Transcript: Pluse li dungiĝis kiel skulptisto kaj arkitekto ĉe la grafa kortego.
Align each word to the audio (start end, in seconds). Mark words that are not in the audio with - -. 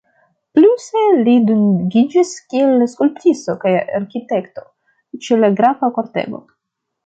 Pluse 0.59 1.03
li 1.27 1.35
dungiĝis 1.49 2.31
kiel 2.55 2.87
skulptisto 2.95 3.57
kaj 3.67 3.77
arkitekto 4.01 4.67
ĉe 5.29 5.41
la 5.45 5.55
grafa 5.61 5.95
kortego. 6.01 6.47